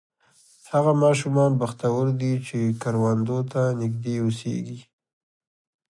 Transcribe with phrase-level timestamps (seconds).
[0.71, 4.79] هغه ماشومان بختور دي چې کروندو ته نږدې اوسېږي.